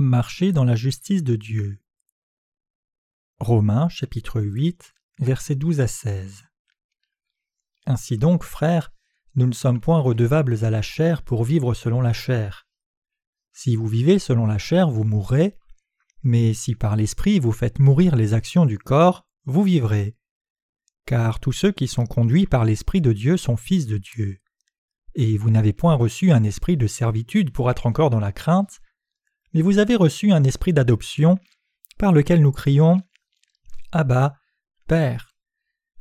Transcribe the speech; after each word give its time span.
marcher 0.00 0.52
dans 0.52 0.64
la 0.64 0.76
justice 0.76 1.22
de 1.22 1.36
Dieu. 1.36 1.78
Romains 3.38 3.90
chapitre 3.90 4.40
8 4.40 4.94
versets 5.18 5.54
12 5.54 5.80
à 5.80 5.86
16. 5.86 6.44
Ainsi 7.86 8.16
donc, 8.16 8.42
frères, 8.42 8.92
nous 9.34 9.46
ne 9.46 9.52
sommes 9.52 9.80
point 9.80 10.00
redevables 10.00 10.64
à 10.64 10.70
la 10.70 10.80
chair 10.80 11.22
pour 11.22 11.44
vivre 11.44 11.74
selon 11.74 12.00
la 12.00 12.14
chair. 12.14 12.66
Si 13.52 13.76
vous 13.76 13.86
vivez 13.86 14.18
selon 14.18 14.46
la 14.46 14.56
chair, 14.56 14.90
vous 14.90 15.04
mourrez, 15.04 15.58
mais 16.22 16.54
si 16.54 16.74
par 16.74 16.96
l'Esprit 16.96 17.38
vous 17.38 17.52
faites 17.52 17.78
mourir 17.78 18.16
les 18.16 18.32
actions 18.32 18.64
du 18.64 18.78
corps, 18.78 19.26
vous 19.44 19.64
vivrez. 19.64 20.16
Car 21.04 21.40
tous 21.40 21.52
ceux 21.52 21.72
qui 21.72 21.88
sont 21.88 22.06
conduits 22.06 22.46
par 22.46 22.64
l'Esprit 22.64 23.02
de 23.02 23.12
Dieu 23.12 23.36
sont 23.36 23.56
fils 23.56 23.86
de 23.86 23.98
Dieu. 23.98 24.40
Et 25.14 25.36
vous 25.36 25.50
n'avez 25.50 25.74
point 25.74 25.94
reçu 25.94 26.32
un 26.32 26.44
esprit 26.44 26.78
de 26.78 26.86
servitude 26.86 27.52
pour 27.52 27.70
être 27.70 27.86
encore 27.86 28.10
dans 28.10 28.20
la 28.20 28.32
crainte, 28.32 28.80
mais 29.52 29.62
vous 29.62 29.78
avez 29.78 29.96
reçu 29.96 30.32
un 30.32 30.44
esprit 30.44 30.72
d'adoption, 30.72 31.38
par 31.98 32.12
lequel 32.12 32.40
nous 32.40 32.52
crions 32.52 33.00
Abba, 33.92 34.36
Père. 34.86 35.34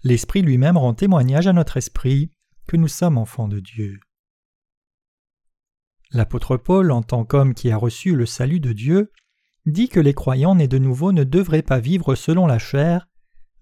L'Esprit 0.03 0.41
lui-même 0.41 0.77
rend 0.77 0.93
témoignage 0.93 1.47
à 1.47 1.53
notre 1.53 1.77
esprit 1.77 2.31
que 2.67 2.77
nous 2.77 2.87
sommes 2.87 3.17
enfants 3.17 3.47
de 3.47 3.59
Dieu. 3.59 3.99
L'apôtre 6.11 6.57
Paul, 6.57 6.91
en 6.91 7.03
tant 7.03 7.25
qu'homme 7.25 7.53
qui 7.53 7.69
a 7.69 7.77
reçu 7.77 8.15
le 8.15 8.25
salut 8.25 8.59
de 8.59 8.73
Dieu, 8.73 9.11
dit 9.65 9.89
que 9.89 9.99
les 9.99 10.13
croyants 10.13 10.55
nés 10.55 10.67
de 10.67 10.77
nouveau 10.77 11.11
ne 11.11 11.23
devraient 11.23 11.61
pas 11.61 11.79
vivre 11.79 12.15
selon 12.15 12.47
la 12.47 12.59
chair, 12.59 13.07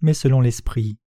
mais 0.02 0.14
selon 0.14 0.42
l'Esprit. 0.42 1.00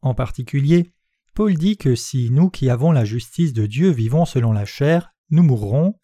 En 0.00 0.14
particulier, 0.14 0.92
Paul 1.34 1.54
dit 1.54 1.76
que 1.76 1.94
si 1.94 2.30
nous 2.30 2.50
qui 2.50 2.70
avons 2.70 2.92
la 2.92 3.04
justice 3.04 3.52
de 3.52 3.66
Dieu 3.66 3.90
vivons 3.90 4.24
selon 4.24 4.52
la 4.52 4.64
chair, 4.64 5.10
nous 5.30 5.42
mourrons, 5.42 5.98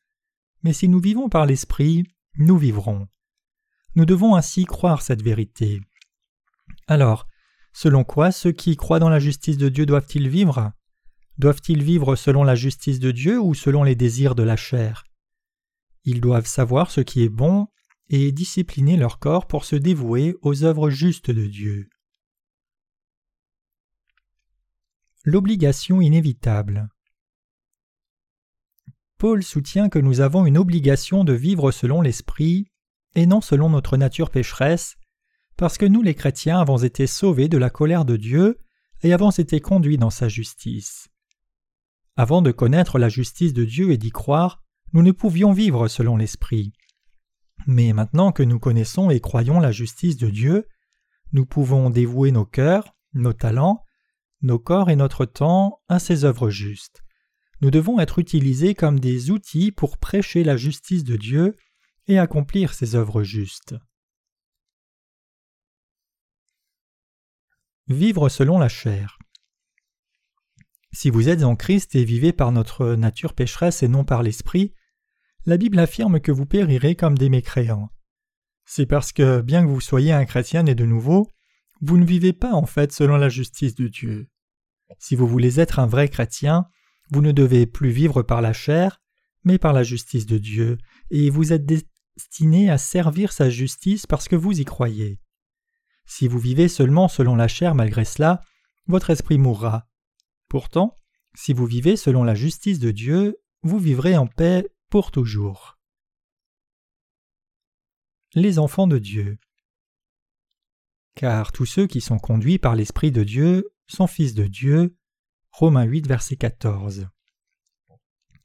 mais 0.63 0.73
si 0.73 0.89
nous 0.89 1.01
vivons 1.01 1.29
par 1.29 1.47
l'Esprit, 1.47 2.05
nous 2.37 2.59
vivrons. 2.59 3.09
Nous 3.95 4.05
devons 4.05 4.35
ainsi 4.35 4.65
croire 4.65 5.03
cette 5.03 5.23
vérité. 5.23 5.81
Alors, 6.87 7.27
selon 7.73 8.05
quoi 8.05 8.33
ceux 8.33 8.53
qui 8.53 8.77
croient 8.77 8.99
dans 8.99 9.09
la 9.09 9.19
justice 9.19 9.57
de 9.57 9.69
Dieu 9.69 9.87
doivent-ils 9.87 10.29
vivre? 10.29 10.73
Doivent-ils 11.39 11.83
vivre 11.83 12.17
selon 12.17 12.45
la 12.45 12.55
justice 12.55 13.01
de 13.01 13.11
Dieu 13.11 13.41
ou 13.41 13.55
selon 13.55 13.83
les 13.83 13.95
désirs 13.95 14.35
de 14.35 14.43
la 14.43 14.57
chair? 14.57 15.05
Ils 16.05 16.21
doivent 16.21 16.47
savoir 16.47 16.91
ce 16.91 17.01
qui 17.01 17.23
est 17.23 17.29
bon 17.29 17.69
et 18.09 18.33
discipliner 18.33 18.97
leur 18.97 19.19
corps 19.19 19.47
pour 19.47 19.65
se 19.65 19.77
dévouer 19.77 20.35
aux 20.43 20.65
œuvres 20.65 20.91
justes 20.91 21.31
de 21.31 21.47
Dieu. 21.47 21.89
L'obligation 25.25 26.01
inévitable. 26.01 26.89
Paul 29.21 29.43
soutient 29.43 29.91
que 29.91 29.99
nous 29.99 30.23
avons 30.23 30.47
une 30.47 30.57
obligation 30.57 31.25
de 31.25 31.35
vivre 31.35 31.73
selon 31.73 32.01
l'Esprit 32.01 32.71
et 33.15 33.27
non 33.27 33.43
selon 33.43 33.69
notre 33.69 33.99
nature 33.99 34.31
pécheresse, 34.31 34.97
parce 35.59 35.77
que 35.77 35.85
nous 35.85 36.01
les 36.01 36.15
chrétiens 36.15 36.59
avons 36.59 36.79
été 36.79 37.07
sauvés 37.07 37.47
de 37.47 37.59
la 37.59 37.69
colère 37.69 38.07
de 38.07 38.17
Dieu 38.17 38.61
et 39.03 39.13
avons 39.13 39.29
été 39.29 39.61
conduits 39.61 39.99
dans 39.99 40.09
sa 40.09 40.31
justice. 40.31 41.11
Avant 42.17 42.41
de 42.41 42.51
connaître 42.51 42.99
la 42.99 43.11
justice 43.11 43.53
de 43.53 43.67
Dieu 43.67 43.91
et 43.91 43.99
d'y 43.99 44.09
croire, 44.09 44.63
nous 44.95 45.03
ne 45.03 45.13
pouvions 45.13 45.53
vivre 45.53 45.87
selon 45.87 46.17
l'Esprit. 46.17 46.73
Mais 47.67 47.93
maintenant 47.93 48.33
que 48.33 48.43
nous 48.43 48.59
connaissons 48.59 49.11
et 49.11 49.21
croyons 49.21 49.61
la 49.61 49.71
justice 49.71 50.17
de 50.17 50.31
Dieu, 50.31 50.67
nous 51.33 51.45
pouvons 51.45 51.91
dévouer 51.91 52.33
nos 52.33 52.47
cœurs, 52.47 52.97
nos 53.13 53.35
talents, 53.35 53.85
nos 54.41 54.59
corps 54.59 54.89
et 54.89 54.97
notre 54.97 55.27
temps 55.27 55.83
à 55.91 55.99
ses 55.99 56.25
œuvres 56.25 56.49
justes 56.49 57.03
nous 57.61 57.71
devons 57.71 58.01
être 58.01 58.19
utilisés 58.19 58.75
comme 58.75 59.01
des 59.01 59.31
outils 59.31 59.73
pour 59.73 59.99
prêcher 59.99 60.45
la 60.45 60.57
justice 60.57 61.05
de 61.05 61.17
Dieu 61.17 61.57
et 62.07 62.19
accomplir 62.19 62.73
ses 62.75 62.95
œuvres 62.95 63.23
justes. 63.23 63.75
Vivre 67.89 68.29
selon 68.29 68.59
la 68.59 68.69
chair. 68.69 69.19
Si 70.93 71.11
vous 71.11 71.29
êtes 71.29 71.43
en 71.43 71.55
Christ 71.55 71.95
et 71.95 72.05
vivez 72.05 72.33
par 72.33 72.51
notre 72.53 72.95
nature 72.95 73.35
pécheresse 73.35 73.83
et 73.83 73.89
non 73.89 74.05
par 74.05 74.23
l'Esprit, 74.23 74.75
la 75.47 75.57
Bible 75.57 75.79
affirme 75.79 76.21
que 76.21 76.33
vous 76.33 76.47
périrez 76.47 76.97
comme 76.97 77.17
des 77.17 77.29
mécréants. 77.29 77.91
C'est 78.65 78.87
parce 78.87 79.13
que, 79.13 79.41
bien 79.41 79.63
que 79.63 79.69
vous 79.69 79.81
soyez 79.81 80.13
un 80.13 80.25
chrétien 80.25 80.65
né 80.65 80.75
de 80.75 80.85
nouveau, 80.85 81.29
vous 81.81 81.97
ne 81.97 82.05
vivez 82.05 82.33
pas 82.33 82.53
en 82.53 82.67
fait 82.67 82.93
selon 82.93 83.17
la 83.17 83.29
justice 83.29 83.75
de 83.75 83.89
Dieu. 83.89 84.29
Si 84.99 85.17
vous 85.17 85.27
voulez 85.27 85.61
être 85.61 85.79
un 85.79 85.87
vrai 85.87 86.09
chrétien, 86.09 86.67
vous 87.11 87.23
ne 87.23 87.33
devez 87.33 87.67
plus 87.67 87.91
vivre 87.91 88.23
par 88.23 88.41
la 88.41 88.53
chair, 88.53 89.01
mais 89.45 89.59
par 89.59 89.73
la 89.73 89.83
justice 89.83 90.27
de 90.27 90.39
Dieu, 90.39 90.79
et 91.11 91.31
vous 91.31 91.53
êtes 91.53 91.67
destiné 91.67 92.71
à 92.71 92.79
servir 92.79 93.33
sa 93.33 93.51
justice 93.51 94.07
parce 94.07 94.29
que 94.29 94.37
vous 94.37 94.61
y 94.61 94.65
croyez. 94.65 95.21
Si 96.05 96.29
vous 96.29 96.39
vivez 96.39 96.69
seulement 96.69 97.09
selon 97.09 97.37
la 97.37 97.49
chair 97.49 97.75
malgré 97.75 98.05
cela, 98.05 98.43
votre 98.87 99.11
esprit 99.11 99.39
mourra. 99.39 99.89
Pourtant, 100.49 100.99
si 101.35 101.53
vous 101.53 101.67
vivez 101.67 101.97
selon 101.97 102.25
la 102.25 102.35
justice 102.35 102.81
de 102.81 102.91
Dieu, 102.91 103.37
vous 103.63 103.79
vivrez 103.79 104.17
en 104.17 104.27
paix 104.27 104.69
pour 104.89 105.11
toujours. 105.13 105.79
Les 108.35 108.59
enfants 108.59 108.87
de 108.87 108.99
Dieu. 108.99 109.39
Car 111.15 111.53
tous 111.53 111.67
ceux 111.67 111.87
qui 111.87 112.01
sont 112.01 112.19
conduits 112.19 112.59
par 112.59 112.75
l'Esprit 112.75 113.13
de 113.13 113.25
Dieu 113.25 113.71
sont 113.87 114.07
fils 114.07 114.35
de 114.35 114.47
Dieu, 114.47 114.97
Romains 115.53 115.85
8, 115.85 116.07
verset 116.07 116.37
14. 116.37 117.09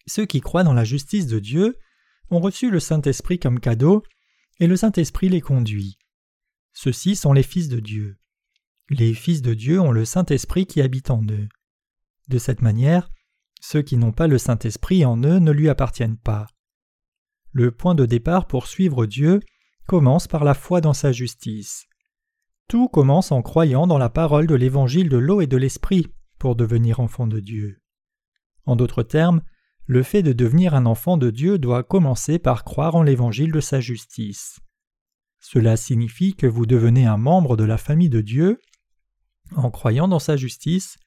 Ceux 0.07 0.25
qui 0.25 0.41
croient 0.41 0.63
dans 0.63 0.73
la 0.73 0.83
justice 0.83 1.27
de 1.27 1.39
Dieu 1.39 1.77
ont 2.29 2.39
reçu 2.39 2.69
le 2.69 2.79
Saint-Esprit 2.79 3.39
comme 3.39 3.59
cadeau, 3.59 4.03
et 4.59 4.67
le 4.67 4.75
Saint-Esprit 4.75 5.29
les 5.29 5.41
conduit. 5.41 5.97
Ceux-ci 6.73 7.15
sont 7.15 7.33
les 7.33 7.43
fils 7.43 7.69
de 7.69 7.79
Dieu. 7.79 8.17
Les 8.89 9.13
fils 9.13 9.41
de 9.41 9.53
Dieu 9.53 9.79
ont 9.79 9.91
le 9.91 10.05
Saint-Esprit 10.05 10.65
qui 10.65 10.81
habite 10.81 11.09
en 11.09 11.23
eux. 11.23 11.47
De 12.27 12.37
cette 12.37 12.61
manière, 12.61 13.09
ceux 13.61 13.81
qui 13.81 13.97
n'ont 13.97 14.11
pas 14.11 14.27
le 14.27 14.37
Saint-Esprit 14.37 15.05
en 15.05 15.17
eux 15.23 15.39
ne 15.39 15.51
lui 15.51 15.69
appartiennent 15.69 16.17
pas. 16.17 16.47
Le 17.51 17.71
point 17.71 17.95
de 17.95 18.05
départ 18.05 18.47
pour 18.47 18.67
suivre 18.67 19.05
Dieu 19.05 19.39
commence 19.87 20.27
par 20.27 20.43
la 20.43 20.53
foi 20.53 20.81
dans 20.81 20.93
sa 20.93 21.11
justice. 21.11 21.85
Tout 22.67 22.89
commence 22.89 23.31
en 23.31 23.41
croyant 23.41 23.87
dans 23.87 23.97
la 23.97 24.09
parole 24.09 24.47
de 24.47 24.55
l'évangile 24.55 25.09
de 25.09 25.17
l'eau 25.17 25.41
et 25.41 25.47
de 25.47 25.57
l'esprit 25.57 26.14
pour 26.37 26.55
devenir 26.55 26.99
enfant 26.99 27.27
de 27.27 27.39
Dieu. 27.39 27.81
En 28.65 28.75
d'autres 28.75 29.03
termes, 29.03 29.41
le 29.85 30.03
fait 30.03 30.23
de 30.23 30.33
devenir 30.33 30.73
un 30.73 30.85
enfant 30.85 31.17
de 31.17 31.29
Dieu 31.29 31.59
doit 31.59 31.83
commencer 31.83 32.39
par 32.39 32.63
croire 32.63 32.95
en 32.95 33.03
l'évangile 33.03 33.51
de 33.51 33.59
sa 33.59 33.79
justice. 33.79 34.59
Cela 35.39 35.77
signifie 35.77 36.33
que 36.33 36.47
vous 36.47 36.65
devenez 36.65 37.05
un 37.05 37.17
membre 37.17 37.55
de 37.55 37.63
la 37.63 37.77
famille 37.77 38.09
de 38.09 38.21
Dieu 38.21 38.59
en 39.55 39.69
croyant 39.69 40.07
dans 40.07 40.19
sa 40.19 40.37
justice 40.37 40.97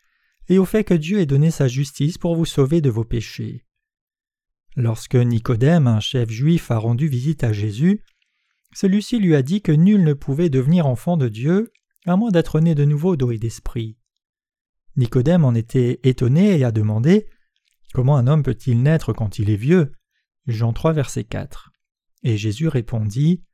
et 0.49 0.59
au 0.59 0.65
fait 0.65 0.85
que 0.85 0.95
Dieu 0.95 1.19
ait 1.19 1.27
donné 1.27 1.51
sa 1.51 1.67
justice 1.67 2.19
pour 2.19 2.37
vous 2.37 2.45
sauver 2.45 2.81
de 2.81 2.91
vos 2.91 3.05
péchés. 3.05 3.65
Lorsque 4.77 5.17
Nicodème, 5.17 5.89
un 5.89 5.99
chef 5.99 6.31
juif, 6.31 6.71
a 6.71 6.79
rendu 6.79 7.09
visite 7.09 7.43
à 7.43 7.53
Jésus, 7.53 8.05
celui-ci 8.73 9.19
lui 9.19 9.35
a 9.35 9.43
dit 9.43 9.61
que 9.61 9.73
nul 9.73 10.05
ne 10.05 10.13
pouvait 10.13 10.51
devenir 10.51 10.87
enfant 10.87 11.17
de 11.17 11.29
Dieu 11.29 11.73
à 12.07 12.17
moins 12.17 12.31
d'être 12.31 12.61
né 12.61 12.75
de 12.77 12.85
nouveau 12.85 13.17
d'eau 13.17 13.33
et 13.33 13.39
d'esprit. 13.39 13.98
Nicodème 14.99 15.45
en 15.45 15.55
était 15.55 16.01
étonné 16.03 16.59
et 16.59 16.65
a 16.65 16.73
demandé 16.73 17.29
Comment 17.95 18.17
un 18.17 18.27
homme 18.27 18.43
peut-il 18.43 18.83
naître 18.83 19.13
quand 19.13 19.39
il 19.39 19.49
est 19.49 19.57
vieux? 19.57 19.93
Jean 20.49 20.73
3, 20.73 20.93
verset 20.93 21.23
4. 21.23 21.71
Et 22.25 22.37
Jésus 22.37 22.67
répondit 22.67 23.45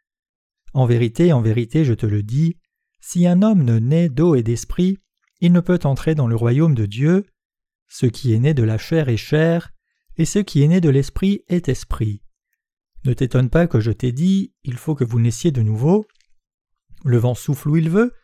En 0.72 0.86
vérité, 0.86 1.34
en 1.34 1.42
vérité, 1.42 1.84
je 1.84 1.92
te 1.92 2.06
le 2.06 2.22
dis, 2.22 2.56
si 3.00 3.26
un 3.26 3.42
homme 3.42 3.62
ne 3.62 3.78
naît 3.78 4.08
d'eau 4.08 4.34
et 4.34 4.42
d'esprit, 4.42 4.96
il 5.40 5.52
ne 5.52 5.60
peut 5.60 5.80
entrer 5.84 6.14
dans 6.14 6.26
le 6.26 6.34
royaume 6.34 6.74
de 6.74 6.86
Dieu. 6.86 7.26
Ce 7.88 8.06
qui 8.06 8.32
est 8.32 8.38
né 8.38 8.54
de 8.54 8.62
la 8.62 8.78
chair 8.78 9.10
est 9.10 9.18
chair, 9.18 9.70
et 10.16 10.24
ce 10.24 10.38
qui 10.38 10.62
est 10.62 10.68
né 10.68 10.80
de 10.80 10.88
l'esprit 10.88 11.44
est 11.48 11.68
esprit. 11.68 12.22
Ne 13.04 13.12
t'étonne 13.12 13.50
pas 13.50 13.66
que 13.66 13.80
je 13.80 13.92
t'ai 13.92 14.12
dit 14.12 14.54
Il 14.64 14.78
faut 14.78 14.94
que 14.94 15.04
vous 15.04 15.20
naissiez 15.20 15.50
de 15.50 15.60
nouveau. 15.60 16.06
Le 17.04 17.18
vent 17.18 17.34
souffle 17.34 17.68
où 17.68 17.76
il 17.76 17.90
veut, 17.90 18.14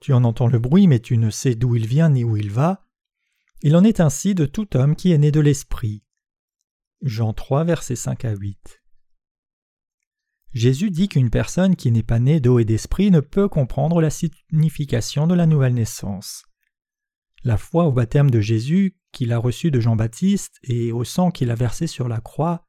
tu 0.00 0.12
en 0.12 0.24
entends 0.24 0.46
le 0.48 0.58
bruit, 0.58 0.86
mais 0.86 1.00
tu 1.00 1.18
ne 1.18 1.30
sais 1.30 1.54
d'où 1.54 1.76
il 1.76 1.86
vient 1.86 2.08
ni 2.08 2.24
où 2.24 2.36
il 2.36 2.50
va. 2.50 2.86
Il 3.62 3.76
en 3.76 3.84
est 3.84 4.00
ainsi 4.00 4.34
de 4.34 4.46
tout 4.46 4.76
homme 4.76 4.96
qui 4.96 5.12
est 5.12 5.18
né 5.18 5.30
de 5.30 5.40
l'Esprit. 5.40 6.02
Jean 7.02 7.32
3, 7.32 7.64
versets 7.64 7.96
5 7.96 8.24
à 8.24 8.34
8. 8.34 8.80
Jésus 10.52 10.90
dit 10.90 11.08
qu'une 11.08 11.30
personne 11.30 11.76
qui 11.76 11.92
n'est 11.92 12.02
pas 12.02 12.18
née 12.18 12.40
d'eau 12.40 12.58
et 12.58 12.64
d'esprit 12.64 13.10
ne 13.10 13.20
peut 13.20 13.48
comprendre 13.48 14.00
la 14.00 14.10
signification 14.10 15.26
de 15.26 15.34
la 15.34 15.46
nouvelle 15.46 15.74
naissance. 15.74 16.44
La 17.44 17.56
foi 17.56 17.84
au 17.84 17.92
baptême 17.92 18.30
de 18.30 18.40
Jésus, 18.40 18.96
qu'il 19.12 19.32
a 19.32 19.38
reçu 19.38 19.70
de 19.70 19.80
Jean-Baptiste, 19.80 20.56
et 20.64 20.92
au 20.92 21.04
sang 21.04 21.30
qu'il 21.30 21.50
a 21.50 21.54
versé 21.54 21.86
sur 21.86 22.08
la 22.08 22.20
croix, 22.20 22.66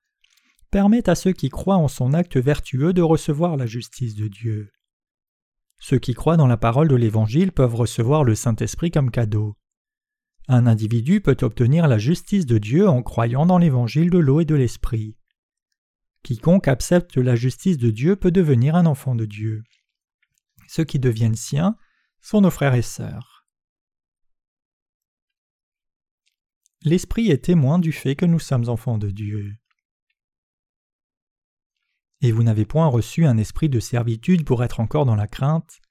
permet 0.69 1.10
à 1.10 1.16
ceux 1.16 1.33
qui 1.33 1.50
croient 1.50 1.75
en 1.75 1.88
son 1.88 2.13
acte 2.13 2.38
vertueux 2.38 2.94
de 2.94 3.01
recevoir 3.01 3.57
la 3.57 3.66
justice 3.66 4.16
de 4.16 4.28
Dieu. 4.28 4.72
Ceux 5.81 5.98
qui 5.98 6.13
croient 6.13 6.38
dans 6.38 6.48
la 6.48 6.57
parole 6.57 6.88
de 6.88 6.95
l'Évangile 6.95 7.51
peuvent 7.51 7.74
recevoir 7.74 8.24
le 8.24 8.36
Saint-Esprit 8.36 8.92
comme 8.92 9.10
cadeau. 9.10 9.57
Un 10.48 10.68
individu 10.68 11.22
peut 11.22 11.38
obtenir 11.42 11.88
la 11.88 11.98
justice 11.98 12.45
de 12.45 12.60
Dieu 12.60 12.88
en 12.88 13.01
croyant 13.01 13.48
dans 13.48 13.57
l'Évangile 13.57 14.12
de 14.12 14.19
l'eau 14.19 14.42
et 14.42 14.45
de 14.45 14.54
l'Esprit. 14.54 15.18
Quiconque 16.22 16.68
accepte 16.68 17.18
la 17.18 17.36
justice 17.36 17.80
de 17.80 17.89
Dieu 17.89 18.16
peut 18.16 18.31
devenir 18.31 18.75
un 18.75 18.86
enfant 18.86 19.16
de 19.16 19.25
Dieu. 19.25 19.63
Ceux 20.68 20.83
qui 20.83 21.00
deviennent 21.00 21.36
siens 21.36 21.75
sont 22.22 22.42
nos 22.42 22.51
frères 22.51 22.75
et 22.75 22.83
sœurs. 22.83 23.48
L'Esprit 26.83 27.31
est 27.31 27.45
témoin 27.45 27.80
du 27.80 27.92
fait 27.92 28.16
que 28.16 28.25
nous 28.25 28.39
sommes 28.39 28.69
enfants 28.69 29.00
de 29.00 29.10
Dieu. 29.10 29.56
Et 32.21 32.31
vous 32.31 32.44
n'avez 32.44 32.65
point 32.65 32.88
reçu 32.88 33.25
un 33.25 33.38
esprit 33.38 33.69
de 33.69 33.79
servitude 33.79 34.45
pour 34.45 34.63
être 34.63 34.79
encore 34.79 35.06
dans 35.06 35.15
la 35.15 35.27
crainte, 35.27 35.81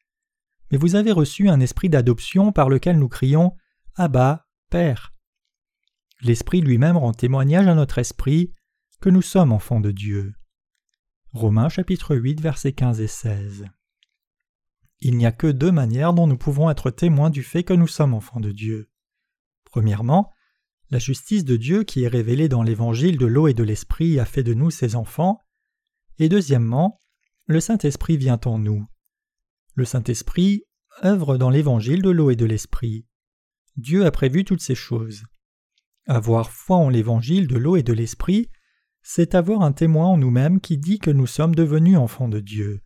mais 0.70 0.78
vous 0.78 0.94
avez 0.94 1.12
reçu 1.12 1.48
un 1.48 1.60
esprit 1.60 1.88
d'adoption 1.88 2.52
par 2.52 2.68
lequel 2.68 2.98
nous 2.98 3.08
crions 3.08 3.56
Abba, 3.96 4.46
Père. 4.70 5.12
L'Esprit 6.22 6.60
lui-même 6.60 6.96
rend 6.96 7.12
témoignage 7.12 7.66
à 7.66 7.74
notre 7.74 7.98
esprit 7.98 8.52
que 9.00 9.08
nous 9.08 9.22
sommes 9.22 9.52
enfants 9.52 9.80
de 9.80 9.90
Dieu. 9.90 10.34
Romains 11.32 11.68
chapitre 11.68 12.14
8 12.14 12.40
versets 12.40 12.72
15 12.72 13.00
et 13.00 13.06
16. 13.06 13.64
Il 15.00 15.16
n'y 15.16 15.26
a 15.26 15.32
que 15.32 15.46
deux 15.46 15.72
manières 15.72 16.12
dont 16.12 16.26
nous 16.26 16.36
pouvons 16.36 16.70
être 16.70 16.90
témoins 16.90 17.30
du 17.30 17.42
fait 17.42 17.64
que 17.64 17.72
nous 17.72 17.86
sommes 17.86 18.14
enfants 18.14 18.40
de 18.40 18.52
Dieu. 18.52 18.90
Premièrement, 19.64 20.30
la 20.90 20.98
justice 20.98 21.44
de 21.44 21.56
Dieu 21.56 21.84
qui 21.84 22.02
est 22.02 22.08
révélée 22.08 22.48
dans 22.48 22.62
l'évangile 22.62 23.16
de 23.16 23.26
l'eau 23.26 23.48
et 23.48 23.54
de 23.54 23.62
l'esprit 23.62 24.20
a 24.20 24.24
fait 24.24 24.42
de 24.42 24.54
nous 24.54 24.70
ses 24.70 24.96
enfants. 24.96 25.40
Et 26.20 26.28
deuxièmement, 26.28 27.00
le 27.46 27.61
Saint-Esprit 27.61 28.19
vient 28.19 28.40
en 28.44 28.58
nous. 28.58 28.87
Le 29.75 29.87
Saint-Esprit 29.87 30.64
œuvre 31.02 31.38
dans 31.38 31.49
l'évangile 31.49 32.02
de 32.02 32.11
l'eau 32.11 32.31
et 32.31 32.37
de 32.37 32.44
l'esprit. 32.44 33.06
Dieu 33.76 34.05
a 34.05 34.11
prévu 34.11 34.44
toutes 34.44 34.61
ces 34.61 34.75
choses. 34.75 35.25
Avoir 36.06 36.50
foi 36.50 36.76
en 36.76 36.90
l'évangile 36.90 37.46
de 37.46 37.56
l'eau 37.56 37.76
et 37.76 37.82
de 37.82 37.94
l'esprit, 37.94 38.50
c'est 39.02 39.34
avoir 39.34 39.62
un 39.62 39.72
témoin 39.72 40.08
en 40.08 40.19
nous-mêmes 40.19 40.61
qui 40.61 40.76
dit 40.76 40.99
que 40.99 41.11
nous 41.11 41.26
sommes 41.26 41.55
devenus 41.55 41.96
enfants 41.96 42.28
de 42.28 42.40
Dieu. 42.40 42.82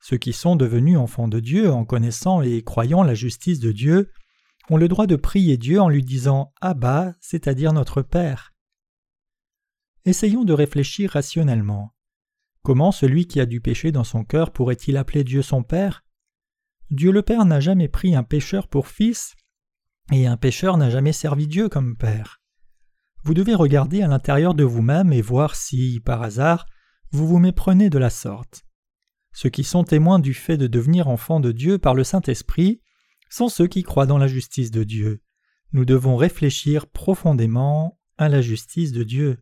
Ceux 0.00 0.16
qui 0.16 0.32
sont 0.32 0.54
devenus 0.54 0.98
enfants 0.98 1.26
de 1.26 1.40
Dieu 1.40 1.72
en 1.72 1.84
connaissant 1.84 2.42
et 2.42 2.62
croyant 2.62 3.02
la 3.02 3.14
justice 3.14 3.58
de 3.58 3.72
Dieu 3.72 4.12
ont 4.70 4.76
le 4.76 4.86
droit 4.86 5.08
de 5.08 5.16
prier 5.16 5.56
Dieu 5.56 5.80
en 5.80 5.88
lui 5.88 6.04
disant 6.04 6.52
Abba, 6.60 7.16
c'est-à-dire 7.20 7.72
notre 7.72 8.02
Père. 8.02 8.54
Essayons 10.04 10.44
de 10.44 10.52
réfléchir 10.52 11.10
rationnellement. 11.10 11.95
Comment 12.66 12.90
celui 12.90 13.28
qui 13.28 13.38
a 13.38 13.46
du 13.46 13.60
péché 13.60 13.92
dans 13.92 14.02
son 14.02 14.24
cœur 14.24 14.50
pourrait-il 14.50 14.96
appeler 14.96 15.22
Dieu 15.22 15.40
son 15.40 15.62
Père? 15.62 16.02
Dieu 16.90 17.12
le 17.12 17.22
Père 17.22 17.44
n'a 17.44 17.60
jamais 17.60 17.86
pris 17.86 18.16
un 18.16 18.24
pécheur 18.24 18.66
pour 18.66 18.88
fils, 18.88 19.36
et 20.10 20.26
un 20.26 20.36
pécheur 20.36 20.76
n'a 20.76 20.90
jamais 20.90 21.12
servi 21.12 21.46
Dieu 21.46 21.68
comme 21.68 21.96
Père. 21.96 22.40
Vous 23.22 23.34
devez 23.34 23.54
regarder 23.54 24.02
à 24.02 24.08
l'intérieur 24.08 24.52
de 24.52 24.64
vous-même 24.64 25.12
et 25.12 25.22
voir 25.22 25.54
si, 25.54 26.00
par 26.04 26.22
hasard, 26.22 26.66
vous 27.12 27.28
vous 27.28 27.38
méprenez 27.38 27.88
de 27.88 27.98
la 27.98 28.10
sorte. 28.10 28.64
Ceux 29.32 29.50
qui 29.50 29.62
sont 29.62 29.84
témoins 29.84 30.18
du 30.18 30.34
fait 30.34 30.56
de 30.56 30.66
devenir 30.66 31.06
enfants 31.06 31.38
de 31.38 31.52
Dieu 31.52 31.78
par 31.78 31.94
le 31.94 32.02
Saint-Esprit 32.02 32.82
sont 33.30 33.48
ceux 33.48 33.68
qui 33.68 33.84
croient 33.84 34.06
dans 34.06 34.18
la 34.18 34.26
justice 34.26 34.72
de 34.72 34.82
Dieu. 34.82 35.22
Nous 35.70 35.84
devons 35.84 36.16
réfléchir 36.16 36.88
profondément 36.88 38.00
à 38.18 38.28
la 38.28 38.40
justice 38.40 38.90
de 38.90 39.04
Dieu. 39.04 39.38